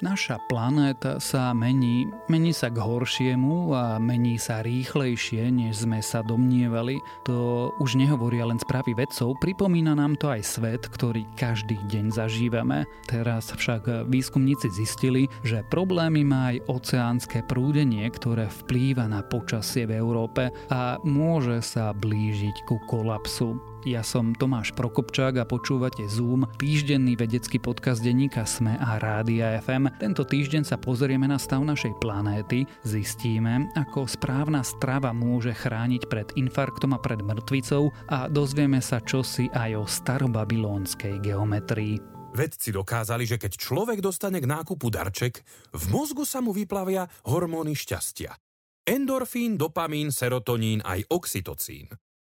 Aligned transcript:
Naša 0.00 0.40
planéta 0.48 1.20
sa 1.20 1.52
mení, 1.52 2.08
mení 2.24 2.56
sa 2.56 2.72
k 2.72 2.80
horšiemu 2.80 3.76
a 3.76 4.00
mení 4.00 4.40
sa 4.40 4.64
rýchlejšie, 4.64 5.52
než 5.52 5.84
sme 5.84 6.00
sa 6.00 6.24
domnievali. 6.24 6.96
To 7.28 7.68
už 7.84 8.00
nehovoria 8.00 8.48
len 8.48 8.56
správy 8.56 8.96
vedcov, 8.96 9.36
pripomína 9.44 9.92
nám 9.92 10.16
to 10.16 10.32
aj 10.32 10.40
svet, 10.40 10.88
ktorý 10.88 11.28
každý 11.36 11.76
deň 11.92 12.16
zažívame. 12.16 12.88
Teraz 13.12 13.52
však 13.52 14.08
výskumníci 14.08 14.72
zistili, 14.72 15.28
že 15.44 15.60
problémy 15.68 16.24
má 16.24 16.56
aj 16.56 16.64
oceánske 16.72 17.44
prúdenie, 17.44 18.08
ktoré 18.08 18.48
vplýva 18.48 19.04
na 19.04 19.20
počasie 19.20 19.84
v 19.84 20.00
Európe 20.00 20.48
a 20.72 20.96
môže 21.04 21.60
sa 21.60 21.92
blížiť 21.92 22.64
ku 22.64 22.80
kolapsu. 22.88 23.60
Ja 23.88 24.04
som 24.04 24.36
Tomáš 24.36 24.76
Prokopčák 24.76 25.40
a 25.40 25.48
počúvate 25.48 26.04
Zoom, 26.04 26.44
týždenný 26.60 27.16
vedecký 27.16 27.56
podcast 27.56 28.04
denníka 28.04 28.44
SME 28.44 28.76
a 28.76 29.00
Rádia 29.00 29.56
FM. 29.56 29.88
Tento 29.96 30.28
týždeň 30.28 30.68
sa 30.68 30.76
pozrieme 30.76 31.24
na 31.24 31.40
stav 31.40 31.64
našej 31.64 31.96
planéty, 31.96 32.68
zistíme, 32.84 33.72
ako 33.72 34.04
správna 34.04 34.60
strava 34.60 35.16
môže 35.16 35.56
chrániť 35.56 36.12
pred 36.12 36.28
infarktom 36.36 36.92
a 36.92 37.00
pred 37.00 37.24
mŕtvicou 37.24 37.88
a 38.12 38.28
dozvieme 38.28 38.84
sa 38.84 39.00
čosi 39.00 39.48
aj 39.48 39.70
o 39.80 39.84
starobabilónskej 39.88 41.24
geometrii. 41.24 41.96
Vedci 42.36 42.76
dokázali, 42.76 43.24
že 43.24 43.40
keď 43.40 43.56
človek 43.56 44.04
dostane 44.04 44.44
k 44.44 44.50
nákupu 44.60 44.92
darček, 44.92 45.40
v 45.72 45.84
mozgu 45.88 46.28
sa 46.28 46.44
mu 46.44 46.52
vyplavia 46.52 47.08
hormóny 47.24 47.72
šťastia. 47.72 48.36
Endorfín, 48.84 49.56
dopamín, 49.56 50.12
serotonín 50.12 50.84
aj 50.84 51.08
oxytocín. 51.08 51.88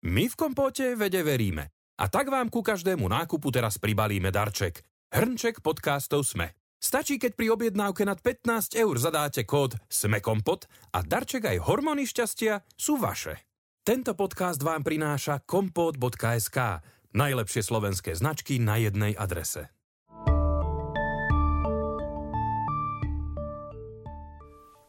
My 0.07 0.31
v 0.31 0.35
kompóte 0.39 0.95
vede 0.95 1.19
veríme. 1.27 1.75
A 1.99 2.07
tak 2.07 2.31
vám 2.31 2.47
ku 2.47 2.63
každému 2.63 3.11
nákupu 3.11 3.51
teraz 3.51 3.83
pribalíme 3.83 4.31
darček. 4.31 4.87
Hrnček 5.11 5.59
podcastov 5.59 6.23
Sme. 6.23 6.55
Stačí, 6.79 7.19
keď 7.19 7.35
pri 7.35 7.47
objednávke 7.59 8.07
nad 8.07 8.23
15 8.23 8.79
eur 8.79 8.95
zadáte 9.03 9.43
kód 9.43 9.75
SMEKOMPOT 9.91 10.95
a 10.95 11.03
darček 11.03 11.51
aj 11.51 11.67
hormóny 11.67 12.07
šťastia 12.07 12.63
sú 12.79 13.03
vaše. 13.03 13.43
Tento 13.83 14.15
podcast 14.15 14.63
vám 14.63 14.87
prináša 14.87 15.43
kompot.sk, 15.43 16.59
najlepšie 17.19 17.63
slovenské 17.67 18.15
značky 18.15 18.63
na 18.63 18.79
jednej 18.79 19.19
adrese. 19.19 19.78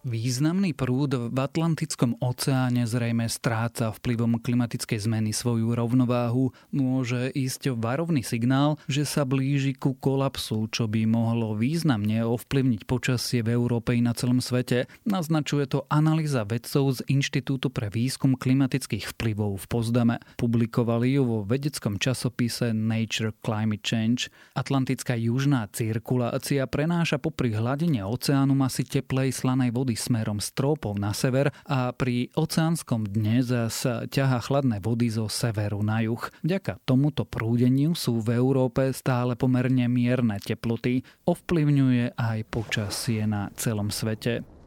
Významný 0.07 0.71
prúd 0.71 1.11
v 1.27 1.35
Atlantickom 1.35 2.15
oceáne 2.23 2.87
zrejme 2.87 3.27
stráca 3.27 3.91
vplyvom 3.91 4.39
klimatickej 4.39 4.95
zmeny 4.95 5.35
svoju 5.35 5.75
rovnováhu. 5.75 6.55
Môže 6.71 7.27
ísť 7.35 7.75
varovný 7.75 8.23
signál, 8.23 8.79
že 8.87 9.03
sa 9.03 9.27
blíži 9.27 9.75
ku 9.75 9.99
kolapsu, 9.99 10.71
čo 10.71 10.87
by 10.87 11.03
mohlo 11.03 11.51
významne 11.51 12.23
ovplyvniť 12.23 12.87
počasie 12.87 13.43
v 13.43 13.59
Európe 13.59 13.91
i 13.91 13.99
na 13.99 14.15
celom 14.15 14.39
svete. 14.39 14.87
Naznačuje 15.03 15.67
to 15.67 15.83
analýza 15.91 16.47
vedcov 16.47 16.95
z 16.95 16.99
Inštitútu 17.11 17.67
pre 17.67 17.91
výskum 17.91 18.39
klimatických 18.39 19.19
vplyvov 19.19 19.59
v 19.59 19.65
Pozdame. 19.67 20.15
Publikovali 20.39 21.19
ju 21.19 21.27
vo 21.27 21.39
vedeckom 21.43 21.99
časopise 21.99 22.71
Nature 22.71 23.35
Climate 23.43 23.83
Change. 23.83 24.31
Atlantická 24.55 25.19
južná 25.19 25.67
cirkulácia 25.75 26.63
prenáša 26.71 27.19
popri 27.19 27.51
hladine 27.51 28.07
oceánu 28.07 28.55
masy 28.55 28.87
teplej 28.87 29.35
slanej 29.35 29.75
vody 29.75 29.88
vody 29.89 29.97
smerom 29.97 30.37
trópov 30.37 31.01
na 31.01 31.17
sever 31.17 31.49
a 31.65 31.89
pri 31.89 32.29
oceánskom 32.37 33.09
dne 33.09 33.41
zase 33.41 34.05
ťaha 34.13 34.37
chladné 34.45 34.77
vody 34.85 35.09
zo 35.09 35.25
severu 35.25 35.81
na 35.81 36.05
juh. 36.05 36.21
Vďaka 36.45 36.77
tomuto 36.85 37.25
prúdeniu 37.25 37.97
sú 37.97 38.21
v 38.21 38.37
Európe 38.37 38.93
stále 38.93 39.33
pomerne 39.33 39.89
mierne 39.89 40.37
teploty, 40.37 41.01
ovplyvňuje 41.25 42.21
aj 42.21 42.39
počasie 42.53 43.25
na 43.25 43.49
celom 43.57 43.89
svete. 43.89 44.58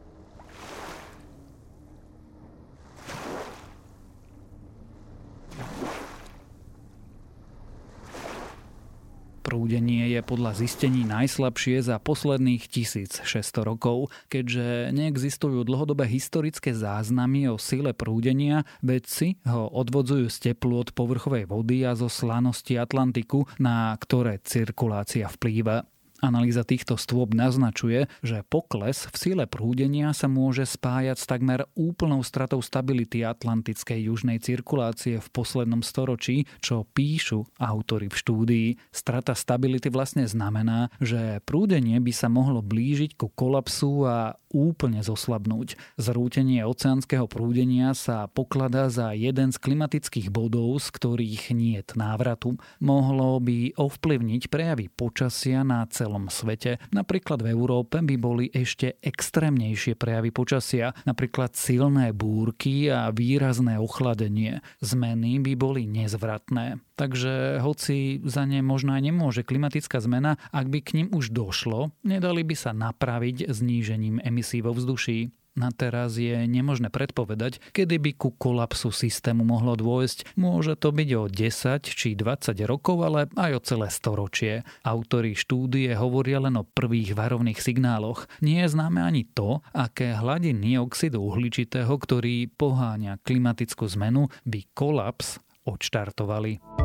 Prúdenie 9.43 10.07
je 10.07 10.23
podľa 10.23 10.55
zistení 10.55 11.03
najslabšie 11.03 11.83
za 11.83 11.99
posledných 11.99 12.63
1600 12.63 13.27
rokov. 13.67 14.07
Keďže 14.31 14.95
neexistujú 14.95 15.67
dlhodobé 15.67 16.07
historické 16.07 16.71
záznamy 16.71 17.51
o 17.51 17.59
sile 17.59 17.91
prúdenia, 17.91 18.63
vedci 18.79 19.35
ho 19.43 19.67
odvodzujú 19.67 20.31
z 20.31 20.37
teplu 20.55 20.79
od 20.79 20.95
povrchovej 20.95 21.51
vody 21.51 21.83
a 21.83 21.91
zo 21.91 22.07
slanosti 22.07 22.79
Atlantiku, 22.79 23.43
na 23.59 23.91
ktoré 23.99 24.39
cirkulácia 24.39 25.27
vplýva. 25.27 25.83
Analýza 26.23 26.63
týchto 26.63 26.95
stôb 26.95 27.35
naznačuje, 27.35 28.07
že 28.23 28.47
pokles 28.47 29.11
v 29.11 29.15
sile 29.19 29.43
prúdenia 29.43 30.15
sa 30.15 30.31
môže 30.31 30.63
spájať 30.63 31.19
s 31.19 31.27
takmer 31.27 31.67
úplnou 31.75 32.23
stratou 32.23 32.63
stability 32.63 33.27
atlantickej 33.27 34.07
južnej 34.07 34.39
cirkulácie 34.39 35.19
v 35.19 35.27
poslednom 35.35 35.83
storočí, 35.83 36.47
čo 36.63 36.87
píšu 36.87 37.43
autory 37.59 38.07
v 38.07 38.15
štúdii. 38.15 38.67
Strata 38.95 39.35
stability 39.35 39.91
vlastne 39.91 40.23
znamená, 40.23 40.87
že 41.03 41.43
prúdenie 41.43 41.99
by 41.99 42.15
sa 42.15 42.31
mohlo 42.31 42.63
blížiť 42.63 43.19
ku 43.19 43.27
kolapsu 43.27 44.07
a 44.07 44.39
úplne 44.53 45.01
zoslabnúť. 45.01 45.75
Zrútenie 45.97 46.61
oceánskeho 46.63 47.25
prúdenia 47.25 47.97
sa 47.97 48.29
pokladá 48.29 48.87
za 48.93 49.11
jeden 49.17 49.49
z 49.49 49.57
klimatických 49.57 50.29
bodov, 50.29 50.77
z 50.77 50.87
ktorých 50.93 51.51
nie 51.57 51.81
je 51.81 51.97
návratu. 51.97 52.61
Mohlo 52.77 53.41
by 53.41 53.73
ovplyvniť 53.75 54.53
prejavy 54.53 54.93
počasia 54.93 55.65
na 55.65 55.81
celom 55.89 56.29
svete. 56.29 56.77
Napríklad 56.93 57.41
v 57.41 57.51
Európe 57.51 57.97
by 57.97 58.15
boli 58.21 58.45
ešte 58.53 59.01
extrémnejšie 59.01 59.97
prejavy 59.97 60.29
počasia, 60.29 60.93
napríklad 61.09 61.57
silné 61.57 62.13
búrky 62.13 62.93
a 62.93 63.09
výrazné 63.09 63.81
ochladenie. 63.81 64.61
Zmeny 64.85 65.41
by 65.41 65.53
boli 65.57 65.89
nezvratné. 65.89 66.77
Takže 66.93 67.57
hoci 67.65 68.21
za 68.21 68.45
ne 68.45 68.61
možno 68.61 68.93
aj 68.93 69.01
nemôže 69.01 69.41
klimatická 69.41 69.97
zmena, 69.97 70.37
ak 70.53 70.69
by 70.69 70.79
k 70.85 70.93
ním 71.01 71.07
už 71.09 71.33
došlo, 71.33 71.89
nedali 72.05 72.45
by 72.45 72.53
sa 72.53 72.69
napraviť 72.69 73.49
znížením 73.49 74.21
emisí 74.21 74.42
vo 74.59 74.75
vzduší. 74.75 75.31
Na 75.53 75.69
teraz 75.69 76.17
je 76.17 76.33
nemožné 76.49 76.89
predpovedať, 76.89 77.61
kedy 77.77 78.01
by 78.01 78.11
ku 78.17 78.33
kolapsu 78.33 78.89
systému 78.89 79.45
mohlo 79.45 79.77
dôjsť. 79.77 80.33
Môže 80.33 80.73
to 80.73 80.89
byť 80.89 81.09
o 81.13 81.29
10 81.29 81.85
či 81.85 82.17
20 82.17 82.57
rokov, 82.65 83.05
ale 83.05 83.29
aj 83.37 83.51
o 83.53 83.61
celé 83.61 83.87
storočie. 83.93 84.65
Autori 84.81 85.37
štúdie 85.37 85.93
hovoria 85.93 86.41
len 86.41 86.57
o 86.57 86.65
prvých 86.65 87.13
varovných 87.13 87.61
signáloch. 87.61 88.25
Nie 88.41 88.65
je 88.65 88.73
známe 88.73 88.97
ani 89.05 89.29
to, 89.29 89.61
aké 89.77 90.17
hladiny 90.17 90.81
oxidu 90.81 91.21
uhličitého, 91.21 91.93
ktorý 92.01 92.49
poháňa 92.49 93.21
klimatickú 93.21 93.85
zmenu, 93.93 94.33
by 94.49 94.65
kolaps 94.73 95.37
odštartovali. 95.69 96.82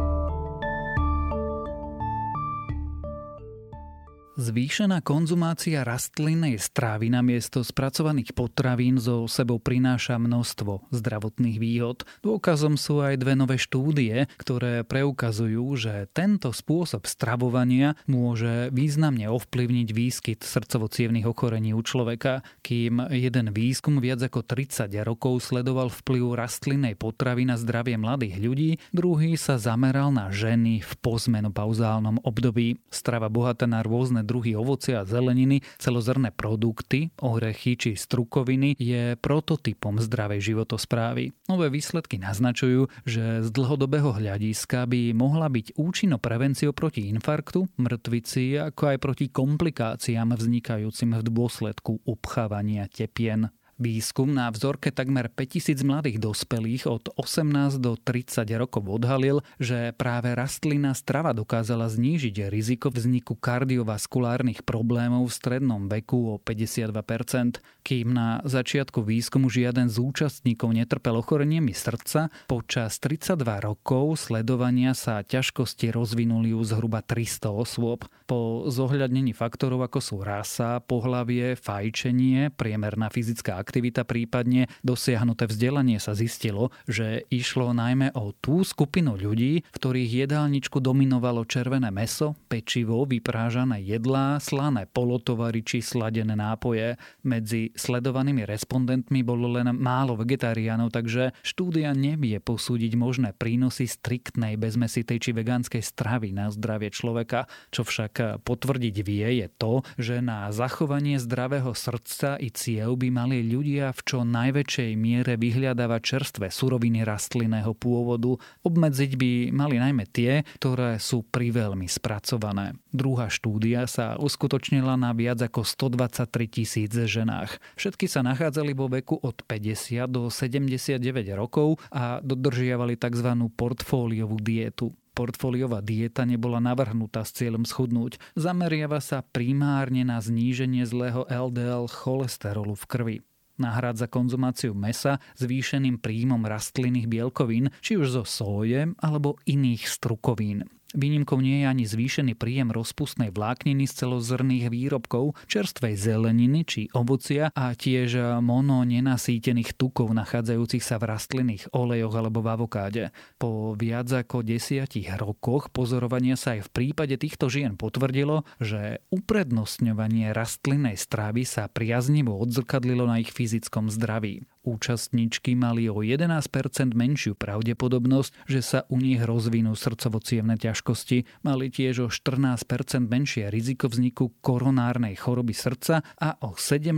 Zvýšená 4.39 5.03
konzumácia 5.03 5.83
rastlinnej 5.83 6.63
strávy 6.63 7.11
na 7.11 7.27
miesto 7.27 7.67
spracovaných 7.67 8.39
potravín 8.39 9.03
zo 9.03 9.27
sebou 9.27 9.59
prináša 9.59 10.15
množstvo 10.15 10.95
zdravotných 10.95 11.59
výhod. 11.59 12.07
Dôkazom 12.23 12.79
sú 12.79 13.03
aj 13.03 13.19
dve 13.19 13.35
nové 13.35 13.59
štúdie, 13.59 14.31
ktoré 14.39 14.87
preukazujú, 14.87 15.75
že 15.75 16.07
tento 16.15 16.55
spôsob 16.55 17.11
stravovania 17.11 17.99
môže 18.07 18.71
významne 18.71 19.27
ovplyvniť 19.27 19.89
výskyt 19.91 20.47
srdcovo 20.47 20.87
ochorení 21.27 21.75
u 21.75 21.83
človeka, 21.83 22.47
kým 22.63 23.11
jeden 23.11 23.51
výskum 23.51 23.99
viac 23.99 24.23
ako 24.23 24.47
30 24.47 24.87
rokov 25.03 25.51
sledoval 25.51 25.91
vplyv 25.91 26.39
rastlinnej 26.39 26.95
potravy 26.95 27.43
na 27.43 27.59
zdravie 27.59 27.99
mladých 27.99 28.39
ľudí, 28.39 28.71
druhý 28.95 29.35
sa 29.35 29.59
zameral 29.59 30.15
na 30.15 30.31
ženy 30.31 30.79
v 30.79 30.93
pozmenopauzálnom 31.03 32.23
období. 32.23 32.79
Strava 32.95 33.27
bohatá 33.27 33.67
na 33.67 33.83
rôzne 33.83 34.28
druhy 34.29 34.53
ovocia 34.53 35.01
a 35.01 35.09
zeleniny, 35.09 35.65
celozrné 35.81 36.29
produkty, 36.37 37.09
orechy 37.25 37.81
či 37.81 37.97
strukoviny 37.97 38.77
je 38.77 39.17
prototypom 39.17 39.97
zdravej 39.97 40.53
životosprávy. 40.53 41.33
Nové 41.49 41.73
výsledky 41.73 42.21
naznačujú, 42.21 42.93
že 43.09 43.41
z 43.41 43.49
dlhodobého 43.49 44.13
hľadiska 44.13 44.85
by 44.85 45.17
mohla 45.17 45.49
byť 45.49 45.81
účinno 45.81 46.21
prevenciou 46.21 46.77
proti 46.77 47.09
infarktu, 47.09 47.65
mŕtvici, 47.81 48.61
ako 48.61 48.83
aj 48.93 48.99
proti 49.01 49.27
komplikáciám 49.33 50.37
vznikajúcim 50.37 51.17
v 51.17 51.23
dôsledku 51.25 52.05
upchávania 52.05 52.85
tepien. 52.93 53.49
Výskum 53.79 54.35
na 54.35 54.51
vzorke 54.51 54.91
takmer 54.91 55.31
5000 55.31 55.87
mladých 55.87 56.19
dospelých 56.19 56.91
od 56.91 57.15
18 57.15 57.79
do 57.79 57.95
30 57.95 58.43
rokov 58.59 58.83
odhalil, 58.83 59.39
že 59.63 59.95
práve 59.95 60.35
rastlina 60.35 60.99
strava 60.99 61.31
dokázala 61.31 61.87
znížiť 61.87 62.51
riziko 62.51 62.91
vzniku 62.91 63.39
kardiovaskulárnych 63.39 64.67
problémov 64.67 65.31
v 65.31 65.37
strednom 65.39 65.87
veku 65.87 66.35
o 66.35 66.43
52%, 66.43 67.63
kým 67.87 68.11
na 68.11 68.43
začiatku 68.43 68.99
výskumu 68.99 69.47
žiaden 69.47 69.87
z 69.87 70.03
účastníkov 70.03 70.75
netrpel 70.75 71.15
ochoreniami 71.15 71.71
srdca, 71.71 72.35
počas 72.51 72.99
32 72.99 73.39
rokov 73.63 74.27
sledovania 74.27 74.91
sa 74.99 75.23
ťažkosti 75.23 75.95
rozvinuli 75.95 76.51
u 76.51 76.67
zhruba 76.67 76.99
300 77.07 77.47
osôb. 77.55 78.11
Po 78.27 78.67
zohľadnení 78.67 79.39
faktorov 79.39 79.87
ako 79.87 80.03
sú 80.03 80.17
rasa, 80.27 80.83
pohlavie, 80.83 81.55
fajčenie, 81.55 82.51
priemerná 82.59 83.07
fyzická 83.07 83.68
aktivita, 83.69 84.09
prípadne 84.09 84.73
dosiahnuté 84.81 85.45
vzdelanie 85.45 86.01
sa 86.01 86.17
zistilo, 86.17 86.73
že 86.89 87.29
išlo 87.29 87.77
najmä 87.77 88.17
o 88.17 88.33
tú 88.33 88.65
skupinu 88.65 89.21
ľudí, 89.21 89.61
v 89.61 89.77
ktorých 89.77 90.25
jedálničku 90.25 90.81
dominovalo 90.81 91.45
červené 91.45 91.93
meso, 91.93 92.33
pečivo, 92.49 93.05
vyprážané 93.05 93.85
jedlá, 93.85 94.41
slané 94.41 94.89
polotovary 94.89 95.61
či 95.61 95.85
sladené 95.85 96.33
nápoje. 96.33 96.97
Medzi 97.29 97.77
sledovanými 97.77 98.49
respondentmi 98.49 99.21
bolo 99.21 99.53
len 99.53 99.77
málo 99.77 100.17
vegetariánov, 100.17 100.89
takže 100.89 101.37
štúdia 101.45 101.93
nevie 101.93 102.41
posúdiť 102.41 102.97
možné 102.97 103.37
prínosy 103.37 103.85
striktnej 103.85 104.57
bezmesitej 104.57 105.21
či 105.21 105.31
vegánskej 105.37 105.85
stravy 105.85 106.33
na 106.33 106.49
zdravie 106.49 106.89
človeka. 106.89 107.45
Čo 107.69 107.85
však 107.85 108.41
potvrdiť 108.49 108.97
vie 109.05 109.45
je 109.45 109.47
to, 109.61 109.85
že 110.01 110.25
na 110.25 110.49
zachovanie 110.49 111.21
zdravého 111.21 111.77
srdca 111.77 112.41
i 112.41 112.49
ciev 112.49 112.97
by 112.97 113.13
mali 113.13 113.45
ľudia 113.45 113.58
v 113.65 114.01
čo 114.05 114.23
najväčšej 114.23 114.91
miere 114.95 115.35
vyhľadávať 115.35 116.01
čerstvé 116.03 116.47
suroviny 116.49 117.03
rastlinného 117.03 117.75
pôvodu. 117.75 118.39
Obmedziť 118.63 119.13
by 119.19 119.31
mali 119.51 119.77
najmä 119.83 120.05
tie, 120.11 120.47
ktoré 120.59 120.97
sú 121.03 121.27
priveľmi 121.27 121.91
spracované. 121.91 122.79
Druhá 122.91 123.29
štúdia 123.29 123.85
sa 123.91 124.17
uskutočnila 124.17 124.95
na 124.97 125.13
viac 125.13 125.43
ako 125.43 125.67
123 125.67 126.29
tisíc 126.49 126.93
ženách. 126.95 127.61
Všetky 127.77 128.07
sa 128.07 128.25
nachádzali 128.25 128.73
vo 128.73 128.87
veku 128.89 129.19
od 129.19 129.43
50 129.45 130.09
do 130.09 130.31
79 130.31 130.99
rokov 131.35 131.79
a 131.93 132.23
dodržiavali 132.25 132.97
tzv. 132.97 133.29
portfóliovú 133.55 134.39
dietu 134.41 134.95
portfóliová 135.19 135.83
dieta 135.83 136.23
nebola 136.23 136.63
navrhnutá 136.63 137.27
s 137.27 137.35
cieľom 137.35 137.67
schudnúť. 137.67 138.23
Zameriava 138.39 139.03
sa 139.03 139.27
primárne 139.27 140.07
na 140.07 140.23
zníženie 140.23 140.87
zlého 140.87 141.27
LDL 141.27 141.91
cholesterolu 141.91 142.79
v 142.79 142.85
krvi 142.87 143.17
nahrádza 143.61 144.07
konzumáciu 144.07 144.73
mesa 144.73 145.21
zvýšeným 145.37 146.01
príjmom 146.01 146.47
rastlinných 146.47 147.11
bielkovín, 147.11 147.75
či 147.85 147.99
už 147.99 148.23
zo 148.23 148.25
soje 148.25 148.95
alebo 149.03 149.37
iných 149.45 149.85
strukovín. 149.85 150.65
Výnimkou 150.97 151.37
nie 151.45 151.61
je 151.61 151.67
ani 151.69 151.85
zvýšený 151.85 152.33
príjem 152.33 152.73
rozpustnej 152.73 153.29
vlákniny 153.29 153.85
z 153.85 153.93
celozrných 154.09 154.73
výrobkov, 154.73 155.37
čerstvej 155.45 156.01
zeleniny 156.01 156.65
či 156.65 156.89
ovocia 156.97 157.53
a 157.53 157.77
tiež 157.77 158.41
mono 158.41 158.81
nenasýtených 158.89 159.77
tukov 159.77 160.09
nachádzajúcich 160.17 160.81
sa 160.81 160.97
v 160.97 161.13
rastlinných 161.13 161.77
olejoch 161.77 162.15
alebo 162.17 162.41
v 162.41 162.49
avokáde. 162.57 163.05
Po 163.37 163.77
viac 163.77 164.09
ako 164.09 164.41
desiatich 164.41 165.13
rokoch 165.13 165.69
pozorovania 165.69 166.41
sa 166.41 166.57
aj 166.57 166.73
v 166.73 166.73
prípade 166.73 167.21
týchto 167.21 167.53
žien 167.53 167.77
potvrdilo, 167.77 168.49
že 168.57 169.05
uprednostňovanie 169.13 170.33
rastlinnej 170.33 170.97
stravy 170.97 171.45
sa 171.45 171.69
priaznivo 171.69 172.33
odzrkadlilo 172.41 173.05
na 173.05 173.21
ich 173.21 173.29
fyzickom 173.29 173.93
zdraví. 173.93 174.49
Účastníčky 174.69 175.57
mali 175.57 175.89
o 175.89 176.05
11% 176.05 176.93
menšiu 176.93 177.33
pravdepodobnosť, 177.33 178.45
že 178.45 178.61
sa 178.61 178.85
u 178.93 179.01
nich 179.01 179.17
rozvinú 179.17 179.73
srdcovo 179.73 180.21
ťažkosti, 180.61 181.25
mali 181.41 181.73
tiež 181.73 182.05
o 182.05 182.09
14% 182.13 183.09
menšie 183.09 183.49
riziko 183.49 183.89
vzniku 183.89 184.37
koronárnej 184.45 185.17
choroby 185.17 185.57
srdca 185.57 186.05
a 186.21 186.37
o 186.45 186.53
17% 186.53 186.93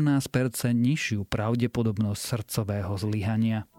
nižšiu 0.74 1.30
pravdepodobnosť 1.30 2.18
srdcového 2.18 2.98
zlyhania. 2.98 3.70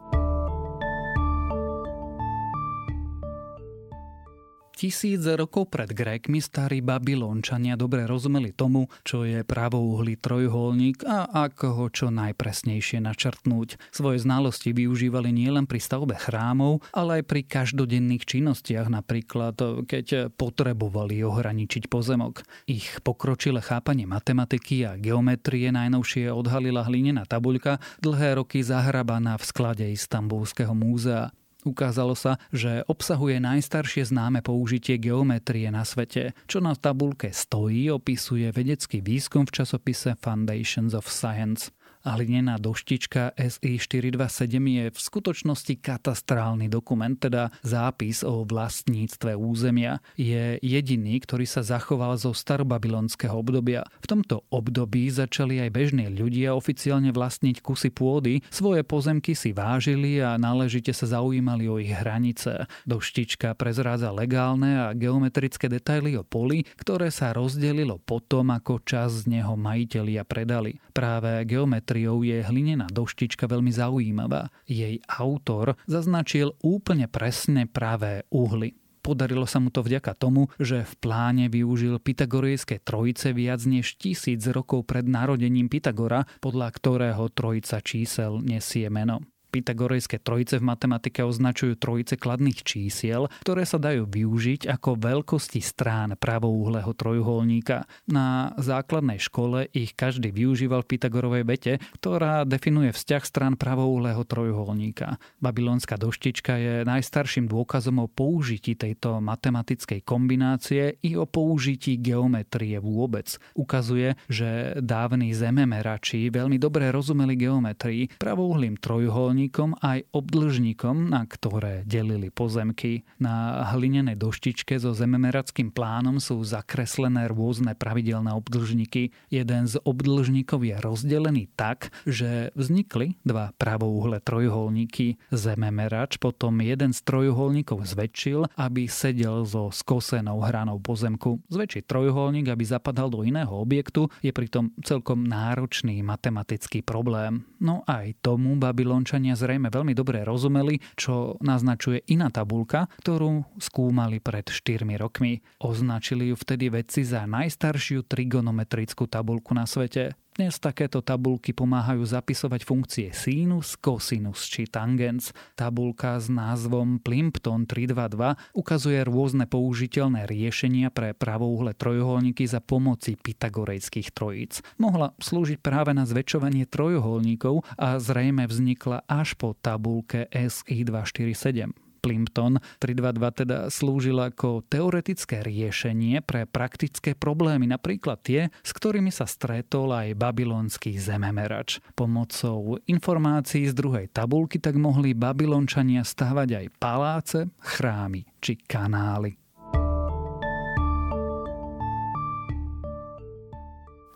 Tisíc 4.82 5.22
rokov 5.38 5.70
pred 5.70 5.94
Grékmi 5.94 6.42
starí 6.42 6.82
Babylončania 6.82 7.78
dobre 7.78 8.10
rozumeli 8.10 8.50
tomu, 8.50 8.90
čo 9.06 9.22
je 9.22 9.46
pravouhlý 9.46 10.18
trojuholník 10.18 11.06
a 11.06 11.30
ako 11.46 11.68
ho 11.78 11.86
čo 11.94 12.10
najpresnejšie 12.10 12.98
načrtnúť. 13.06 13.78
Svoje 13.94 14.26
znalosti 14.26 14.74
využívali 14.74 15.30
nielen 15.30 15.70
pri 15.70 15.78
stavbe 15.78 16.18
chrámov, 16.18 16.82
ale 16.98 17.22
aj 17.22 17.30
pri 17.30 17.42
každodenných 17.46 18.26
činnostiach, 18.26 18.90
napríklad 18.90 19.86
keď 19.86 20.34
potrebovali 20.34 21.22
ohraničiť 21.22 21.86
pozemok. 21.86 22.42
Ich 22.66 23.06
pokročilé 23.06 23.62
chápanie 23.62 24.10
matematiky 24.10 24.90
a 24.90 24.98
geometrie 24.98 25.70
najnovšie 25.70 26.34
odhalila 26.34 26.90
hlinená 26.90 27.30
tabuľka, 27.30 27.78
dlhé 28.02 28.42
roky 28.42 28.66
zahrabaná 28.66 29.38
v 29.38 29.46
sklade 29.46 29.86
Istanbulského 29.94 30.74
múzea. 30.74 31.30
Ukázalo 31.62 32.18
sa, 32.18 32.42
že 32.50 32.82
obsahuje 32.90 33.38
najstaršie 33.38 34.10
známe 34.10 34.42
použitie 34.42 34.98
geometrie 34.98 35.70
na 35.70 35.86
svete. 35.86 36.34
Čo 36.50 36.58
na 36.58 36.74
tabulke 36.74 37.30
stojí, 37.30 37.86
opisuje 37.94 38.50
vedecký 38.50 39.06
výskum 39.06 39.46
v 39.46 39.62
časopise 39.62 40.18
Foundations 40.18 40.98
of 40.98 41.06
Science 41.06 41.70
a 42.02 42.18
hlinená 42.18 42.58
doštička 42.58 43.38
SI427 43.38 44.50
je 44.58 44.86
v 44.90 44.98
skutočnosti 44.98 45.74
katastrálny 45.78 46.66
dokument, 46.66 47.14
teda 47.14 47.54
zápis 47.62 48.26
o 48.26 48.42
vlastníctve 48.42 49.38
územia. 49.38 50.02
Je 50.18 50.58
jediný, 50.66 51.22
ktorý 51.22 51.46
sa 51.46 51.62
zachoval 51.62 52.18
zo 52.18 52.34
starobabylonského 52.34 53.38
obdobia. 53.38 53.86
V 54.02 54.10
tomto 54.10 54.42
období 54.50 55.14
začali 55.14 55.62
aj 55.62 55.70
bežní 55.70 56.10
ľudia 56.10 56.58
oficiálne 56.58 57.14
vlastniť 57.14 57.62
kusy 57.62 57.94
pôdy, 57.94 58.42
svoje 58.50 58.82
pozemky 58.82 59.38
si 59.38 59.54
vážili 59.54 60.18
a 60.18 60.42
náležite 60.42 60.90
sa 60.92 61.06
zaujímali 61.06 61.70
o 61.70 61.78
ich 61.78 61.94
hranice. 61.94 62.66
Doštička 62.90 63.54
prezrádza 63.54 64.10
legálne 64.10 64.90
a 64.90 64.98
geometrické 64.98 65.70
detaily 65.70 66.18
o 66.18 66.26
poli, 66.26 66.66
ktoré 66.82 67.14
sa 67.14 67.30
rozdelilo 67.32 68.02
potom, 68.02 68.50
ako 68.50 68.82
čas 68.82 69.24
z 69.24 69.38
neho 69.38 69.54
majitelia 69.54 70.26
predali. 70.26 70.82
Práve 70.92 71.46
geometria 71.46 71.91
geometriou 71.92 72.24
je 72.24 72.40
hlinená 72.40 72.88
doštička 72.88 73.52
veľmi 73.52 73.72
zaujímavá. 73.72 74.48
Jej 74.64 75.04
autor 75.12 75.76
zaznačil 75.92 76.56
úplne 76.64 77.12
presne 77.12 77.68
pravé 77.68 78.24
uhly. 78.32 78.80
Podarilo 79.02 79.50
sa 79.50 79.58
mu 79.58 79.74
to 79.74 79.82
vďaka 79.82 80.14
tomu, 80.14 80.48
že 80.62 80.86
v 80.86 80.94
pláne 81.02 81.46
využil 81.50 81.98
pythagorejské 81.98 82.86
trojice 82.86 83.34
viac 83.34 83.66
než 83.66 83.98
tisíc 83.98 84.46
rokov 84.46 84.86
pred 84.86 85.10
narodením 85.10 85.68
Pythagora, 85.68 86.30
podľa 86.38 86.70
ktorého 86.70 87.26
trojica 87.34 87.82
čísel 87.82 88.46
nesie 88.46 88.88
meno. 88.94 89.26
Pythagorejské 89.52 90.24
trojice 90.24 90.64
v 90.64 90.68
matematike 90.72 91.28
označujú 91.28 91.76
trojice 91.76 92.16
kladných 92.16 92.64
čísiel, 92.64 93.28
ktoré 93.44 93.68
sa 93.68 93.76
dajú 93.76 94.08
využiť 94.08 94.72
ako 94.72 94.96
veľkosti 94.96 95.60
strán 95.60 96.16
pravouhlého 96.16 96.96
trojuholníka. 96.96 97.84
Na 98.08 98.56
základnej 98.56 99.20
škole 99.20 99.68
ich 99.76 99.92
každý 99.92 100.32
využíval 100.32 100.88
v 100.88 100.96
Pythagorovej 100.96 101.44
vete, 101.44 101.74
ktorá 102.00 102.48
definuje 102.48 102.96
vzťah 102.96 103.24
strán 103.28 103.54
pravouhlého 103.60 104.24
trojuholníka. 104.24 105.20
Babylonská 105.44 106.00
doštička 106.00 106.56
je 106.56 106.74
najstarším 106.88 107.52
dôkazom 107.52 108.00
o 108.00 108.08
použití 108.08 108.80
tejto 108.80 109.20
matematickej 109.20 110.00
kombinácie 110.08 110.96
i 111.04 111.20
o 111.20 111.28
použití 111.28 112.00
geometrie 112.00 112.80
vôbec. 112.80 113.36
Ukazuje, 113.60 114.16
že 114.32 114.80
dávni 114.80 115.36
zememerači 115.36 116.32
veľmi 116.32 116.56
dobre 116.56 116.88
rozumeli 116.88 117.36
geometrii. 117.36 118.16
Pravouhlým 118.16 118.80
trojuholníkom 118.80 119.41
obdlžníkom 119.42 119.82
aj 119.82 120.06
obdlžníkom, 120.14 121.10
na 121.10 121.26
ktoré 121.26 121.82
delili 121.90 122.30
pozemky. 122.30 123.02
Na 123.18 123.66
hlinenej 123.74 124.14
doštičke 124.14 124.78
so 124.78 124.94
zememerackým 124.94 125.74
plánom 125.74 126.22
sú 126.22 126.46
zakreslené 126.46 127.26
rôzne 127.26 127.74
pravidelné 127.74 128.38
obdlžníky. 128.38 129.10
Jeden 129.34 129.66
z 129.66 129.82
obdlžníkov 129.82 130.62
je 130.62 130.76
rozdelený 130.78 131.50
tak, 131.58 131.90
že 132.06 132.54
vznikli 132.54 133.18
dva 133.26 133.50
pravouhle 133.58 134.22
trojuholníky. 134.22 135.18
Zememerač 135.34 136.22
potom 136.22 136.62
jeden 136.62 136.94
z 136.94 137.02
trojuholníkov 137.02 137.82
zväčšil, 137.82 138.46
aby 138.62 138.86
sedel 138.86 139.42
so 139.50 139.74
skosenou 139.74 140.38
hranou 140.46 140.78
pozemku. 140.78 141.42
Zväčšiť 141.50 141.90
trojuholník, 141.90 142.46
aby 142.46 142.62
zapadal 142.62 143.10
do 143.10 143.26
iného 143.26 143.58
objektu, 143.58 144.06
je 144.22 144.30
pritom 144.30 144.70
celkom 144.86 145.26
náročný 145.26 146.06
matematický 146.06 146.86
problém. 146.86 147.42
No 147.58 147.82
aj 147.90 148.22
tomu 148.22 148.54
Babylončania 148.62 149.31
Američania 149.32 149.48
zrejme 149.48 149.70
veľmi 149.72 149.94
dobre 149.96 150.28
rozumeli, 150.28 150.76
čo 151.00 151.40
naznačuje 151.40 152.04
iná 152.12 152.28
tabulka, 152.28 152.92
ktorú 153.00 153.48
skúmali 153.64 154.20
pred 154.20 154.44
4 154.44 154.84
rokmi. 155.00 155.40
Označili 155.64 156.30
ju 156.30 156.36
vtedy 156.36 156.68
vedci 156.68 157.08
za 157.08 157.24
najstaršiu 157.24 158.04
trigonometrickú 158.04 159.08
tabulku 159.08 159.56
na 159.56 159.64
svete. 159.64 160.20
Dnes 160.32 160.64
takéto 160.64 161.04
tabulky 161.04 161.52
pomáhajú 161.52 162.08
zapisovať 162.08 162.64
funkcie 162.64 163.08
sinus, 163.12 163.76
cosinus 163.76 164.48
či 164.48 164.64
tangens. 164.64 165.36
Tabulka 165.60 166.16
s 166.16 166.32
názvom 166.32 167.04
Plimpton 167.04 167.68
322 167.68 168.56
ukazuje 168.56 169.04
rôzne 169.04 169.44
použiteľné 169.44 170.24
riešenia 170.24 170.88
pre 170.88 171.12
pravouhle 171.12 171.76
trojuholníky 171.76 172.48
za 172.48 172.64
pomoci 172.64 173.20
pythagorejských 173.20 174.16
trojíc. 174.16 174.64
Mohla 174.80 175.12
slúžiť 175.20 175.60
práve 175.60 175.92
na 175.92 176.08
zväčšovanie 176.08 176.64
trojuholníkov 176.64 177.68
a 177.76 178.00
zrejme 178.00 178.48
vznikla 178.48 179.04
až 179.12 179.36
po 179.36 179.52
tabulke 179.60 180.32
SI 180.32 180.88
247. 180.88 181.76
Plimpton 182.02 182.58
322 182.82 183.40
teda 183.46 183.58
slúžil 183.70 184.18
ako 184.18 184.66
teoretické 184.66 185.46
riešenie 185.46 186.26
pre 186.26 186.50
praktické 186.50 187.14
problémy, 187.14 187.70
napríklad 187.70 188.20
tie, 188.26 188.42
s 188.66 188.72
ktorými 188.74 189.14
sa 189.14 189.30
stretol 189.30 189.94
aj 189.94 190.18
babylonský 190.18 190.98
zememerač. 190.98 191.78
Pomocou 191.94 192.82
informácií 192.90 193.70
z 193.70 193.78
druhej 193.78 194.10
tabulky 194.10 194.58
tak 194.58 194.76
mohli 194.82 195.14
babylončania 195.14 196.02
stavať 196.02 196.50
aj 196.58 196.66
paláce, 196.82 197.40
chrámy 197.62 198.26
či 198.42 198.58
kanály. 198.58 199.41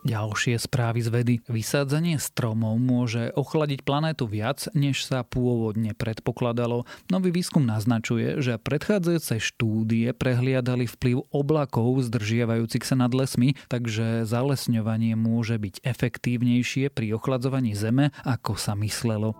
Ďalšie 0.06 0.62
správy 0.62 1.02
z 1.02 1.10
vedy. 1.10 1.36
Vysádzanie 1.50 2.22
stromov 2.22 2.78
môže 2.78 3.34
ochladiť 3.34 3.82
planétu 3.82 4.30
viac, 4.30 4.70
než 4.78 5.02
sa 5.02 5.26
pôvodne 5.26 5.98
predpokladalo. 5.98 6.86
Nový 7.10 7.34
výskum 7.34 7.66
naznačuje, 7.66 8.38
že 8.38 8.62
predchádzajúce 8.62 9.42
štúdie 9.42 10.14
prehliadali 10.14 10.86
vplyv 10.86 11.26
oblakov 11.34 12.06
zdržiavajúcich 12.06 12.86
sa 12.86 12.94
nad 12.94 13.18
lesmi, 13.18 13.58
takže 13.66 14.30
zalesňovanie 14.30 15.18
môže 15.18 15.58
byť 15.58 15.82
efektívnejšie 15.82 16.94
pri 16.94 17.18
ochladzovaní 17.18 17.74
Zeme, 17.74 18.14
ako 18.22 18.62
sa 18.62 18.78
myslelo. 18.78 19.34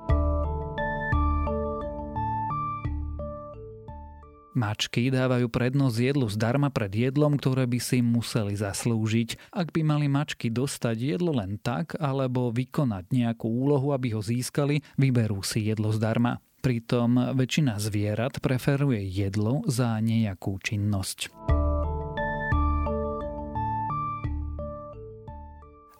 Mačky 4.56 5.12
dávajú 5.12 5.52
prednosť 5.52 5.98
jedlu 6.00 6.32
zdarma 6.32 6.72
pred 6.72 6.88
jedlom, 6.88 7.36
ktoré 7.36 7.68
by 7.68 7.76
si 7.84 8.00
museli 8.00 8.56
zaslúžiť. 8.56 9.52
Ak 9.52 9.76
by 9.76 9.84
mali 9.84 10.08
mačky 10.08 10.48
dostať 10.48 11.20
jedlo 11.20 11.36
len 11.36 11.60
tak, 11.60 12.00
alebo 12.00 12.56
vykonať 12.56 13.12
nejakú 13.12 13.52
úlohu, 13.52 13.92
aby 13.92 14.16
ho 14.16 14.24
získali, 14.24 14.80
vyberú 14.96 15.44
si 15.44 15.68
jedlo 15.68 15.92
zdarma. 15.92 16.40
Pritom 16.64 17.36
väčšina 17.38 17.78
zvierat 17.78 18.40
preferuje 18.40 19.04
jedlo 19.06 19.62
za 19.68 20.00
nejakú 20.02 20.58
činnosť. 20.58 21.45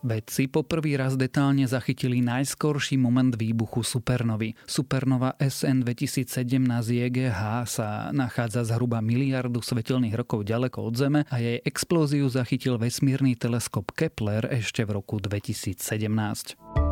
Vedci 0.06 0.46
poprvý 0.46 1.02
raz 1.02 1.18
detálne 1.18 1.66
zachytili 1.66 2.22
najskorší 2.22 2.94
moment 3.02 3.34
výbuchu 3.34 3.82
supernovy. 3.82 4.54
Supernova 4.70 5.34
SN 5.42 5.82
2017 5.82 6.62
JGH 6.94 7.42
sa 7.66 8.14
nachádza 8.14 8.70
zhruba 8.70 9.02
miliardu 9.02 9.66
svetelných 9.66 10.14
rokov 10.14 10.46
ďaleko 10.46 10.78
od 10.86 10.94
Zeme 10.94 11.22
a 11.26 11.42
jej 11.42 11.58
explóziu 11.66 12.30
zachytil 12.30 12.78
vesmírny 12.78 13.34
teleskop 13.34 13.98
Kepler 13.98 14.46
ešte 14.54 14.86
v 14.86 15.02
roku 15.02 15.18
2017. 15.18 16.85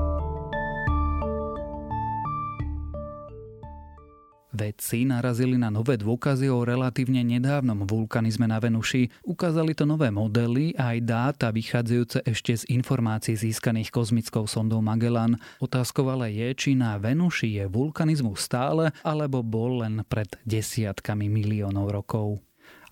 Vedci 4.53 5.01
narazili 5.01 5.57
na 5.57 5.73
nové 5.73 5.97
dôkazy 5.97 6.45
o 6.45 6.61
relatívne 6.61 7.25
nedávnom 7.25 7.89
vulkanizme 7.89 8.45
na 8.45 8.61
Venuši. 8.61 9.09
Ukázali 9.25 9.73
to 9.73 9.89
nové 9.89 10.13
modely 10.13 10.77
a 10.77 10.93
aj 10.93 10.99
dáta 11.01 11.47
vychádzajúce 11.49 12.21
ešte 12.21 12.53
z 12.61 12.63
informácií 12.69 13.33
získaných 13.33 13.89
kozmickou 13.89 14.45
sondou 14.45 14.85
Magellan. 14.85 15.41
Otázkou 15.57 16.05
ale 16.13 16.29
je, 16.37 16.53
či 16.53 16.77
na 16.77 17.01
Venuši 17.01 17.57
je 17.57 17.65
vulkanizmus 17.65 18.45
stále, 18.45 18.93
alebo 19.01 19.41
bol 19.41 19.81
len 19.81 20.05
pred 20.05 20.29
desiatkami 20.45 21.33
miliónov 21.33 21.89
rokov. 21.89 22.37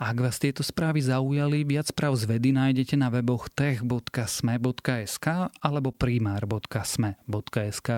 Ak 0.01 0.17
vás 0.17 0.41
tieto 0.41 0.65
správy 0.65 1.05
zaujali, 1.05 1.61
viac 1.61 1.93
správ 1.93 2.17
z 2.17 2.25
vedy 2.25 2.49
nájdete 2.57 2.97
na 2.97 3.13
weboch 3.13 3.53
tech.sme.sk 3.53 5.27
alebo 5.61 5.93
primár.sme.sk. 5.93 7.89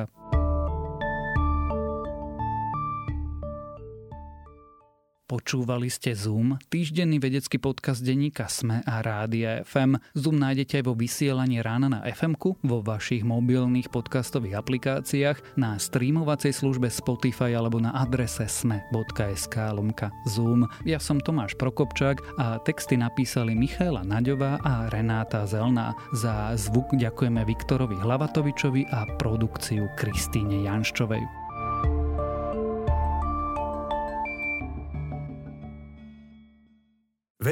Počúvali 5.23 5.87
ste 5.87 6.19
Zoom, 6.19 6.59
týždenný 6.67 7.15
vedecký 7.15 7.55
podcast 7.55 8.03
denníka 8.03 8.51
SME 8.51 8.83
a 8.83 8.99
Rádia 8.99 9.63
FM. 9.63 9.95
Zoom 10.19 10.35
nájdete 10.35 10.83
aj 10.83 10.85
vo 10.85 10.99
vysielaní 10.99 11.63
rána 11.63 11.87
na 11.87 12.03
fm 12.11 12.35
vo 12.59 12.83
vašich 12.83 13.23
mobilných 13.23 13.87
podcastových 13.87 14.59
aplikáciách, 14.59 15.55
na 15.55 15.79
streamovacej 15.79 16.51
službe 16.51 16.91
Spotify 16.91 17.55
alebo 17.55 17.79
na 17.79 17.95
adrese 17.95 18.51
sme.sk 18.51 19.55
lomka 19.71 20.11
Zoom. 20.27 20.67
Ja 20.83 20.99
som 20.99 21.23
Tomáš 21.23 21.55
Prokopčák 21.55 22.19
a 22.35 22.59
texty 22.59 22.99
napísali 22.99 23.55
Michaela 23.55 24.03
Naďová 24.03 24.59
a 24.59 24.91
Renáta 24.91 25.47
Zelná. 25.47 25.95
Za 26.11 26.51
zvuk 26.59 26.99
ďakujeme 26.99 27.47
Viktorovi 27.47 27.95
Hlavatovičovi 27.95 28.91
a 28.91 29.07
produkciu 29.15 29.87
Kristýne 29.95 30.67
Janščovej. 30.67 31.42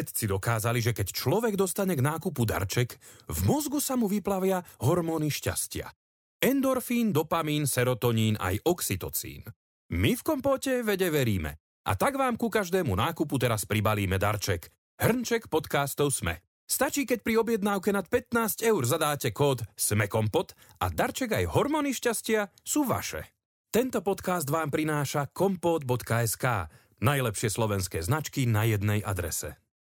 Vedci 0.02 0.26
dokázali, 0.26 0.82
že 0.82 0.98
keď 0.98 1.14
človek 1.14 1.54
dostane 1.54 1.94
k 1.94 2.02
nákupu 2.02 2.42
darček, 2.42 2.98
v 3.30 3.40
mozgu 3.46 3.78
sa 3.78 3.94
mu 3.94 4.10
vyplavia 4.10 4.66
hormóny 4.82 5.30
šťastia. 5.30 5.94
Endorfín, 6.42 7.14
dopamín, 7.14 7.70
serotonín 7.70 8.34
aj 8.42 8.66
oxytocín. 8.66 9.46
My 9.94 10.18
v 10.18 10.26
kompóte 10.26 10.82
vede 10.82 11.06
veríme. 11.14 11.62
A 11.86 11.94
tak 11.94 12.18
vám 12.18 12.34
ku 12.34 12.50
každému 12.50 12.98
nákupu 12.98 13.38
teraz 13.38 13.70
pribalíme 13.70 14.18
darček. 14.18 14.74
Hrnček 14.98 15.54
podcastov 15.54 16.10
Sme. 16.18 16.42
Stačí, 16.66 17.06
keď 17.06 17.22
pri 17.22 17.38
objednávke 17.38 17.94
nad 17.94 18.10
15 18.10 18.66
eur 18.66 18.82
zadáte 18.82 19.30
kód 19.30 19.62
SMEKOMPOT 19.78 20.82
a 20.82 20.90
darček 20.90 21.38
aj 21.38 21.46
hormóny 21.54 21.94
šťastia 21.94 22.50
sú 22.66 22.90
vaše. 22.90 23.38
Tento 23.70 24.02
podcast 24.02 24.50
vám 24.50 24.74
prináša 24.74 25.30
kompot.sk, 25.30 26.74
najlepšie 27.06 27.50
slovenské 27.54 28.02
značky 28.02 28.50
na 28.50 28.66
jednej 28.66 29.06
adrese. 29.06 29.61